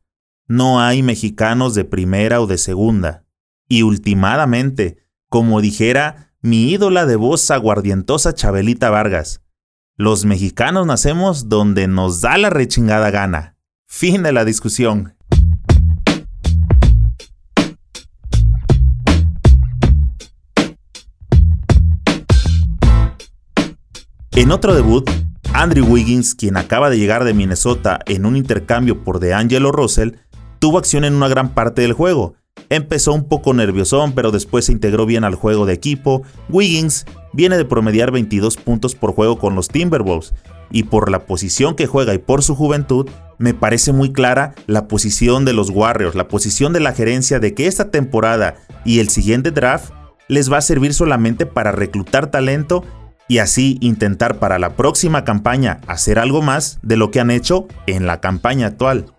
No 0.48 0.82
hay 0.82 1.02
mexicanos 1.02 1.76
de 1.76 1.86
primera 1.86 2.42
o 2.42 2.48
de 2.48 2.58
segunda. 2.58 3.26
Y 3.70 3.84
ultimadamente, 3.84 4.98
como 5.30 5.62
dijera 5.62 6.34
mi 6.42 6.70
ídola 6.70 7.06
de 7.06 7.16
voz 7.16 7.50
aguardientosa 7.50 8.34
Chabelita 8.34 8.90
Vargas, 8.90 9.42
los 9.96 10.26
mexicanos 10.26 10.86
nacemos 10.86 11.48
donde 11.48 11.88
nos 11.88 12.20
da 12.20 12.38
la 12.38 12.50
rechingada 12.50 13.12
gana. 13.12 13.58
Fin 13.86 14.24
de 14.24 14.34
la 14.34 14.44
discusión. 14.44 15.17
En 24.38 24.52
otro 24.52 24.76
debut, 24.76 25.10
Andrew 25.52 25.88
Wiggins, 25.88 26.36
quien 26.36 26.58
acaba 26.58 26.92
de 26.92 27.00
llegar 27.00 27.24
de 27.24 27.34
Minnesota 27.34 28.02
en 28.06 28.24
un 28.24 28.36
intercambio 28.36 29.04
por 29.04 29.20
DeAngelo 29.20 29.72
Russell, 29.72 30.12
tuvo 30.60 30.78
acción 30.78 31.06
en 31.06 31.16
una 31.16 31.28
gran 31.28 31.56
parte 31.56 31.82
del 31.82 31.94
juego. 31.94 32.36
Empezó 32.70 33.14
un 33.14 33.28
poco 33.28 33.56
nerviosón, 33.56 34.12
pero 34.12 34.30
después 34.30 34.66
se 34.66 34.74
integró 34.74 35.08
bien 35.08 35.24
al 35.24 35.34
juego 35.34 35.66
de 35.66 35.74
equipo. 35.74 36.22
Wiggins 36.50 37.08
viene 37.34 37.58
de 37.58 37.66
promediar 37.66 38.12
22 38.12 38.58
puntos 38.58 38.94
por 38.94 39.14
juego 39.14 39.40
con 39.40 39.56
los 39.56 39.70
Timberwolves, 39.70 40.36
y 40.70 40.84
por 40.84 41.10
la 41.10 41.26
posición 41.26 41.74
que 41.74 41.88
juega 41.88 42.14
y 42.14 42.20
por 42.20 42.44
su 42.44 42.54
juventud, 42.54 43.10
me 43.40 43.56
parece 43.56 43.92
muy 43.92 44.14
clara 44.14 44.54
la 44.68 44.88
posición 44.88 45.46
de 45.46 45.54
los 45.54 45.72
Warriors, 45.72 46.14
la 46.14 46.28
posición 46.28 46.74
de 46.74 46.80
la 46.80 46.94
gerencia 46.94 47.40
de 47.40 47.56
que 47.56 47.66
esta 47.66 47.90
temporada 47.90 48.54
y 48.86 49.00
el 49.00 49.10
siguiente 49.10 49.50
draft 49.50 49.94
les 50.28 50.52
va 50.52 50.58
a 50.58 50.62
servir 50.62 50.94
solamente 50.94 51.48
para 51.48 51.72
reclutar 51.72 52.30
talento 52.30 52.84
y 53.28 53.40
así 53.40 53.78
intentar 53.82 54.40
para 54.40 54.60
la 54.60 54.76
próxima 54.76 55.24
campaña 55.24 55.82
hacer 55.88 56.20
algo 56.20 56.42
más 56.42 56.80
de 56.82 56.98
lo 56.98 57.12
que 57.12 57.20
han 57.20 57.32
hecho 57.32 57.68
en 57.86 58.08
la 58.08 58.22
campaña 58.22 58.68
actual. 58.68 59.14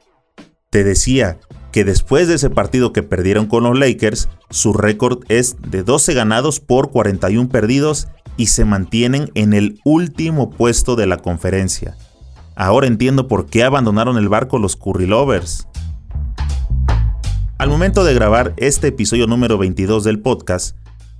Te 0.71 0.85
decía 0.85 1.39
que 1.73 1.85
después 1.85 2.29
de 2.29 2.35
ese 2.35 2.51
partido 2.51 2.93
que 2.93 3.03
perdieron 3.03 3.47
con 3.47 3.65
los 3.65 3.79
Lakers, 3.79 4.29
su 4.51 4.73
récord 4.73 5.21
es 5.29 5.57
de 5.61 5.83
12 5.83 6.15
ganados 6.15 6.61
por 6.61 6.91
41 6.91 7.49
perdidos 7.49 8.09
y 8.37 8.47
se 8.47 8.65
mantienen 8.65 9.31
en 9.35 9.53
el 9.53 9.81
último 9.85 10.51
puesto 10.51 10.97
de 10.97 11.07
la 11.07 11.19
conferencia. 11.19 11.97
Ahora 12.55 12.87
entiendo 12.87 13.29
por 13.29 13.47
qué 13.47 13.65
abandonaron 13.65 14.17
el 14.17 14.29
barco 14.29 14.59
los 14.59 14.77
Curry 14.77 15.07
Lovers. 15.07 15.69
Al 17.59 17.69
momento 17.69 18.05
de 18.05 18.15
grabar 18.15 18.55
este 18.57 18.89
episodio 18.89 19.27
número 19.27 19.59
22 19.59 20.05
del 20.05 20.21
podcast, 20.21 20.77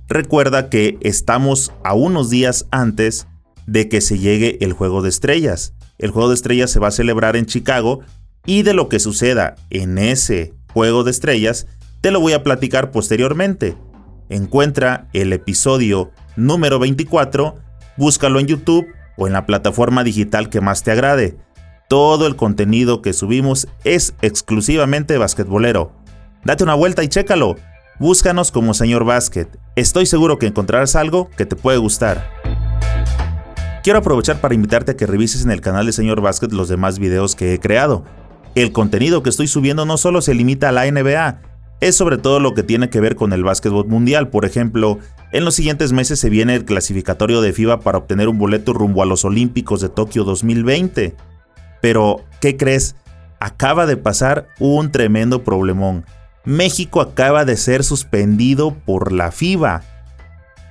Recuerda 0.09 0.69
que 0.69 0.97
estamos 1.01 1.71
a 1.83 1.93
unos 1.93 2.31
días 2.31 2.65
antes 2.71 3.27
de 3.67 3.89
que 3.89 4.01
se 4.01 4.17
llegue 4.17 4.57
el 4.61 4.73
Juego 4.73 5.03
de 5.03 5.09
Estrellas. 5.09 5.75
El 5.99 6.09
Juego 6.09 6.29
de 6.29 6.35
Estrellas 6.35 6.71
se 6.71 6.79
va 6.79 6.87
a 6.87 6.91
celebrar 6.91 7.35
en 7.35 7.45
Chicago 7.45 7.99
y 8.43 8.63
de 8.63 8.73
lo 8.73 8.89
que 8.89 8.99
suceda 8.99 9.53
en 9.69 9.99
ese 9.99 10.55
Juego 10.73 11.03
de 11.03 11.11
Estrellas 11.11 11.67
te 12.01 12.09
lo 12.09 12.19
voy 12.21 12.33
a 12.33 12.43
platicar 12.43 12.89
posteriormente. 12.89 13.77
Encuentra 14.29 15.09
el 15.13 15.31
episodio 15.31 16.11
número 16.35 16.79
24, 16.79 17.55
búscalo 17.95 18.39
en 18.39 18.47
YouTube 18.47 18.87
o 19.15 19.27
en 19.27 19.33
la 19.33 19.45
plataforma 19.45 20.03
digital 20.03 20.49
que 20.49 20.61
más 20.61 20.81
te 20.81 20.91
agrade. 20.91 21.37
Todo 21.87 22.25
el 22.25 22.35
contenido 22.35 23.03
que 23.03 23.13
subimos 23.13 23.67
es 23.83 24.15
exclusivamente 24.23 25.19
basquetbolero. 25.19 25.91
Date 26.43 26.63
una 26.63 26.75
vuelta 26.75 27.03
y 27.03 27.09
chécalo. 27.09 27.57
Búscanos 27.99 28.53
como 28.53 28.73
Señor 28.73 29.03
Basket. 29.03 29.47
Estoy 29.75 30.05
seguro 30.05 30.39
que 30.39 30.47
encontrarás 30.47 30.95
algo 30.95 31.29
que 31.35 31.45
te 31.45 31.57
puede 31.57 31.79
gustar. 31.79 32.29
Quiero 33.83 33.99
aprovechar 33.99 34.39
para 34.39 34.55
invitarte 34.55 34.93
a 34.93 34.95
que 34.95 35.05
revises 35.05 35.43
en 35.43 35.51
el 35.51 35.59
canal 35.59 35.85
de 35.85 35.91
Señor 35.91 36.21
Basket 36.21 36.47
los 36.51 36.69
demás 36.69 36.97
videos 36.97 37.35
que 37.35 37.53
he 37.53 37.59
creado. 37.59 38.05
El 38.55 38.71
contenido 38.71 39.21
que 39.21 39.29
estoy 39.29 39.47
subiendo 39.47 39.85
no 39.85 39.97
solo 39.97 40.21
se 40.21 40.33
limita 40.33 40.69
a 40.69 40.71
la 40.71 40.89
NBA, 40.89 41.41
es 41.81 41.95
sobre 41.95 42.17
todo 42.17 42.39
lo 42.39 42.53
que 42.53 42.63
tiene 42.63 42.89
que 42.89 43.01
ver 43.01 43.17
con 43.17 43.33
el 43.33 43.43
básquetbol 43.43 43.87
mundial. 43.87 44.29
Por 44.29 44.45
ejemplo, 44.45 44.99
en 45.33 45.43
los 45.43 45.55
siguientes 45.55 45.91
meses 45.91 46.21
se 46.21 46.29
viene 46.29 46.55
el 46.55 46.63
clasificatorio 46.63 47.41
de 47.41 47.51
FIBA 47.51 47.81
para 47.81 47.97
obtener 47.97 48.29
un 48.29 48.37
boleto 48.37 48.71
rumbo 48.71 49.03
a 49.03 49.07
los 49.07 49.25
Olímpicos 49.25 49.81
de 49.81 49.89
Tokio 49.89 50.23
2020. 50.23 51.17
Pero, 51.81 52.23
¿qué 52.39 52.55
crees? 52.55 52.95
Acaba 53.41 53.85
de 53.85 53.97
pasar 53.97 54.47
un 54.57 54.89
tremendo 54.89 55.43
problemón. 55.43 56.05
México 56.49 56.99
acaba 56.99 57.45
de 57.45 57.55
ser 57.55 57.83
suspendido 57.83 58.73
por 58.73 59.11
la 59.11 59.31
FIBA. 59.31 59.83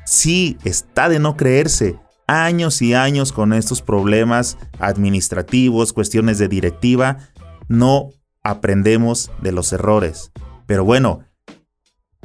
Sí, 0.04 0.58
está 0.64 1.08
de 1.08 1.20
no 1.20 1.36
creerse. 1.36 1.94
Años 2.26 2.82
y 2.82 2.94
años 2.94 3.30
con 3.30 3.52
estos 3.52 3.80
problemas 3.80 4.58
administrativos, 4.80 5.92
cuestiones 5.92 6.38
de 6.38 6.48
directiva, 6.48 7.18
no 7.68 8.10
aprendemos 8.42 9.30
de 9.40 9.52
los 9.52 9.72
errores. 9.72 10.32
Pero 10.66 10.84
bueno, 10.84 11.20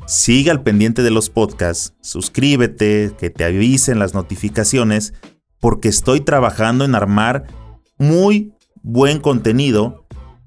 sigue 0.07 0.50
al 0.50 0.63
pendiente 0.63 1.03
de 1.03 1.12
los 1.12 1.29
podcasts, 1.29 1.93
suscríbete, 2.01 3.13
que 3.19 3.29
te 3.29 3.43
avisen 3.43 4.00
las 4.00 4.15
notificaciones, 4.15 5.13
porque 5.60 5.89
estoy 5.89 6.22
trabajando 6.22 6.86
en 6.86 6.95
armar 6.95 7.45
muy 8.00 8.55
buen 8.81 9.19
contenido 9.19 10.02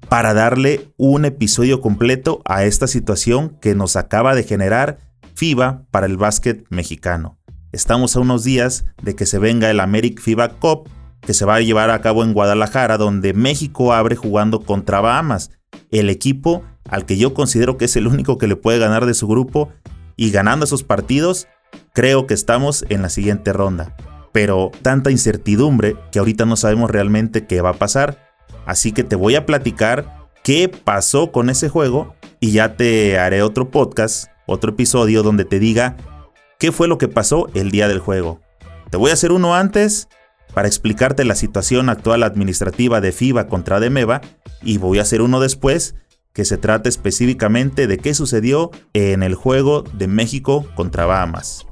para 0.09 0.33
darle 0.33 0.91
un 0.97 1.25
episodio 1.25 1.81
completo 1.81 2.41
a 2.45 2.63
esta 2.65 2.87
situación 2.87 3.57
que 3.61 3.75
nos 3.75 3.95
acaba 3.95 4.35
de 4.35 4.43
generar 4.43 4.99
FIBA 5.35 5.83
para 5.91 6.05
el 6.05 6.17
básquet 6.17 6.65
mexicano. 6.69 7.37
Estamos 7.71 8.15
a 8.15 8.21
unos 8.21 8.43
días 8.43 8.85
de 9.01 9.15
que 9.15 9.25
se 9.25 9.39
venga 9.39 9.69
el 9.69 9.79
Americ 9.79 10.21
FIBA 10.21 10.49
Cup 10.59 10.89
que 11.21 11.33
se 11.33 11.45
va 11.45 11.55
a 11.55 11.61
llevar 11.61 11.89
a 11.89 12.01
cabo 12.01 12.23
en 12.23 12.33
Guadalajara 12.33 12.97
donde 12.97 13.33
México 13.33 13.93
abre 13.93 14.15
jugando 14.15 14.61
contra 14.61 15.01
Bahamas, 15.01 15.51
el 15.91 16.09
equipo 16.09 16.63
al 16.89 17.05
que 17.05 17.17
yo 17.17 17.33
considero 17.33 17.77
que 17.77 17.85
es 17.85 17.95
el 17.97 18.07
único 18.07 18.37
que 18.37 18.47
le 18.47 18.55
puede 18.55 18.79
ganar 18.79 19.05
de 19.05 19.13
su 19.13 19.27
grupo, 19.27 19.69
y 20.15 20.31
ganando 20.31 20.65
esos 20.65 20.83
partidos, 20.83 21.47
creo 21.93 22.27
que 22.27 22.33
estamos 22.33 22.85
en 22.89 23.03
la 23.03 23.09
siguiente 23.09 23.53
ronda. 23.53 23.95
Pero 24.33 24.71
tanta 24.81 25.11
incertidumbre 25.11 25.95
que 26.11 26.19
ahorita 26.19 26.45
no 26.45 26.55
sabemos 26.55 26.89
realmente 26.89 27.45
qué 27.45 27.61
va 27.61 27.69
a 27.69 27.73
pasar. 27.73 28.26
Así 28.67 28.91
que 28.91 29.03
te 29.03 29.15
voy 29.15 29.35
a 29.35 29.45
platicar 29.45 30.27
qué 30.43 30.69
pasó 30.69 31.31
con 31.31 31.49
ese 31.49 31.69
juego 31.69 32.15
y 32.39 32.51
ya 32.51 32.75
te 32.75 33.17
haré 33.17 33.41
otro 33.41 33.71
podcast, 33.71 34.27
otro 34.45 34.71
episodio 34.71 35.23
donde 35.23 35.45
te 35.45 35.57
diga 35.57 35.95
qué 36.59 36.71
fue 36.71 36.87
lo 36.87 36.97
que 36.97 37.07
pasó 37.07 37.47
el 37.53 37.71
día 37.71 37.87
del 37.87 37.99
juego. 37.99 38.41
Te 38.91 38.97
voy 38.97 39.11
a 39.11 39.13
hacer 39.13 39.31
uno 39.31 39.55
antes 39.55 40.09
para 40.53 40.67
explicarte 40.67 41.23
la 41.23 41.35
situación 41.35 41.89
actual 41.89 42.23
administrativa 42.23 42.99
de 42.99 43.13
FIBA 43.13 43.47
contra 43.47 43.79
Demeva 43.79 44.21
y 44.61 44.77
voy 44.77 44.99
a 44.99 45.03
hacer 45.03 45.21
uno 45.21 45.39
después 45.39 45.95
que 46.33 46.43
se 46.45 46.57
trata 46.57 46.89
específicamente 46.89 47.87
de 47.87 47.97
qué 47.97 48.13
sucedió 48.13 48.71
en 48.93 49.23
el 49.23 49.33
juego 49.33 49.81
de 49.81 50.07
México 50.07 50.67
contra 50.75 51.05
Bahamas. 51.05 51.65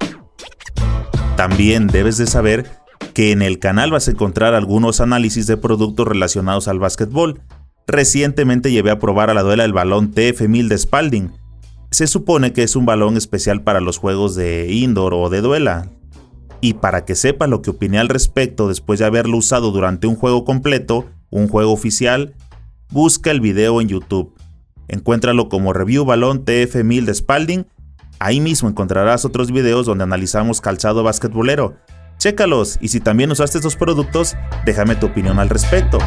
También 1.36 1.88
debes 1.88 2.18
de 2.18 2.26
saber 2.26 2.70
que 3.16 3.32
en 3.32 3.42
el 3.42 3.60
canal 3.60 3.92
vas 3.92 4.10
a 4.10 4.12
encontrar 4.12 4.54
algunos 4.54 5.00
análisis 5.00 5.48
de 5.48 5.56
productos 5.56 6.06
relacionados 6.06 6.68
al 6.68 6.80
básquetbol. 6.80 7.40
Recientemente 7.88 8.72
llevé 8.72 8.92
a 8.92 9.00
probar 9.00 9.30
a 9.30 9.34
la 9.34 9.42
duela 9.42 9.64
el 9.64 9.72
balón 9.72 10.14
TF1000 10.14 10.68
de 10.68 10.78
Spalding. 10.78 11.32
Se 11.92 12.08
supone 12.08 12.52
que 12.52 12.64
es 12.64 12.76
un 12.76 12.86
balón 12.86 13.16
especial 13.16 13.64
para 13.64 13.80
los 13.80 14.00
juegos 14.00 14.36
de 14.36 14.68
indoor 14.70 15.14
o 15.14 15.30
de 15.30 15.40
duela, 15.40 15.90
y 16.60 16.74
para 16.74 17.06
que 17.06 17.16
sepa 17.16 17.48
lo 17.48 17.62
que 17.62 17.70
opiné 17.70 18.00
al 18.00 18.10
respecto 18.10 18.68
después 18.68 19.00
de 19.00 19.06
haberlo 19.06 19.38
usado 19.38 19.72
durante 19.72 20.08
un 20.08 20.18
juego 20.18 20.44
completo, 20.44 21.06
un 21.30 21.48
juego 21.48 21.72
oficial, 21.72 22.36
busca 22.90 23.32
el 23.32 23.40
video 23.40 23.80
en 23.80 23.88
YouTube. 23.88 24.36
Encuéntralo 24.90 25.48
como 25.48 25.72
Review 25.72 26.04
Balón 26.04 26.44
TF1000 26.44 27.06
de 27.06 27.14
Spalding. 27.14 27.68
Ahí 28.20 28.42
mismo 28.42 28.68
encontrarás 28.68 29.24
otros 29.24 29.52
videos 29.52 29.86
donde 29.86 30.04
analizamos 30.04 30.60
calzado 30.60 31.02
basquetbolero. 31.02 31.78
Chécalos 32.26 32.80
y 32.82 32.88
si 32.88 33.02
también 33.02 33.30
usaste 33.30 33.60
estos 33.60 33.76
productos, 33.76 34.36
déjame 34.66 34.96
tu 34.96 35.06
opinión 35.06 35.38
al 35.38 35.48
respecto. 35.48 36.00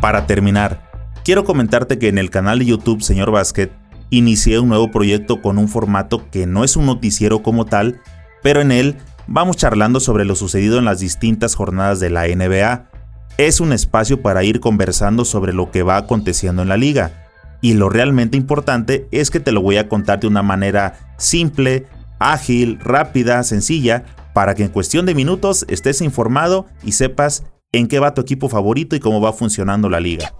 Para 0.00 0.26
terminar, 0.26 0.90
quiero 1.24 1.44
comentarte 1.44 1.98
que 1.98 2.08
en 2.08 2.18
el 2.18 2.28
canal 2.28 2.58
de 2.58 2.66
YouTube 2.66 3.00
Señor 3.00 3.30
Basket 3.30 3.70
inicié 4.10 4.58
un 4.58 4.68
nuevo 4.68 4.90
proyecto 4.90 5.40
con 5.40 5.56
un 5.56 5.68
formato 5.68 6.28
que 6.30 6.46
no 6.46 6.62
es 6.62 6.76
un 6.76 6.84
noticiero 6.84 7.42
como 7.42 7.64
tal, 7.64 8.02
pero 8.42 8.60
en 8.60 8.70
él 8.70 8.98
vamos 9.26 9.56
charlando 9.56 9.98
sobre 9.98 10.26
lo 10.26 10.34
sucedido 10.34 10.78
en 10.78 10.84
las 10.84 11.00
distintas 11.00 11.54
jornadas 11.54 11.98
de 11.98 12.10
la 12.10 12.26
NBA. 12.26 12.90
Es 13.38 13.60
un 13.60 13.72
espacio 13.72 14.20
para 14.20 14.44
ir 14.44 14.60
conversando 14.60 15.24
sobre 15.24 15.54
lo 15.54 15.70
que 15.70 15.82
va 15.82 15.96
aconteciendo 15.96 16.60
en 16.60 16.68
la 16.68 16.76
liga. 16.76 17.30
Y 17.62 17.72
lo 17.72 17.88
realmente 17.88 18.36
importante 18.36 19.08
es 19.10 19.30
que 19.30 19.40
te 19.40 19.52
lo 19.52 19.62
voy 19.62 19.78
a 19.78 19.88
contar 19.88 20.20
de 20.20 20.26
una 20.26 20.42
manera 20.42 21.14
simple, 21.16 21.86
ágil, 22.18 22.78
rápida, 22.78 23.42
sencilla, 23.42 24.04
para 24.32 24.54
que 24.54 24.64
en 24.64 24.68
cuestión 24.68 25.06
de 25.06 25.14
minutos 25.14 25.64
estés 25.68 26.00
informado 26.00 26.66
y 26.82 26.92
sepas 26.92 27.44
en 27.72 27.88
qué 27.88 27.98
va 27.98 28.14
tu 28.14 28.20
equipo 28.20 28.48
favorito 28.48 28.96
y 28.96 29.00
cómo 29.00 29.20
va 29.20 29.32
funcionando 29.32 29.88
la 29.88 30.00
liga. 30.00 30.32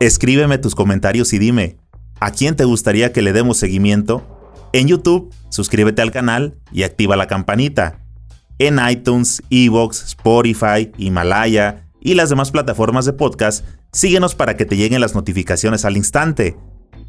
Escríbeme 0.00 0.58
tus 0.58 0.76
comentarios 0.76 1.32
y 1.32 1.38
dime, 1.38 1.76
¿a 2.20 2.30
quién 2.30 2.54
te 2.54 2.64
gustaría 2.64 3.12
que 3.12 3.22
le 3.22 3.32
demos 3.32 3.58
seguimiento? 3.58 4.24
En 4.72 4.86
YouTube, 4.86 5.34
suscríbete 5.48 6.02
al 6.02 6.12
canal 6.12 6.56
y 6.70 6.84
activa 6.84 7.16
la 7.16 7.26
campanita. 7.26 8.00
En 8.60 8.78
iTunes, 8.88 9.42
Evox, 9.50 10.04
Spotify, 10.04 10.92
Himalaya 10.98 11.87
y 12.00 12.14
las 12.14 12.30
demás 12.30 12.50
plataformas 12.50 13.04
de 13.04 13.12
podcast, 13.12 13.64
síguenos 13.92 14.34
para 14.34 14.56
que 14.56 14.64
te 14.64 14.76
lleguen 14.76 15.00
las 15.00 15.14
notificaciones 15.14 15.84
al 15.84 15.96
instante. 15.96 16.56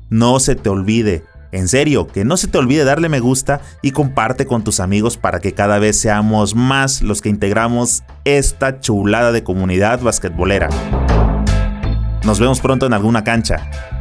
No 0.09 0.39
se 0.39 0.55
te 0.55 0.69
olvide, 0.69 1.23
en 1.51 1.67
serio, 1.67 2.07
que 2.07 2.25
no 2.25 2.37
se 2.37 2.47
te 2.47 2.57
olvide 2.57 2.83
darle 2.83 3.09
me 3.09 3.19
gusta 3.19 3.61
y 3.81 3.91
comparte 3.91 4.45
con 4.45 4.63
tus 4.63 4.79
amigos 4.79 5.17
para 5.17 5.39
que 5.39 5.53
cada 5.53 5.79
vez 5.79 5.99
seamos 5.99 6.55
más 6.55 7.01
los 7.01 7.21
que 7.21 7.29
integramos 7.29 8.03
esta 8.25 8.79
chulada 8.79 9.31
de 9.31 9.43
comunidad 9.43 10.01
basquetbolera. 10.01 10.69
Nos 12.23 12.39
vemos 12.39 12.59
pronto 12.59 12.85
en 12.85 12.93
alguna 12.93 13.23
cancha. 13.23 13.98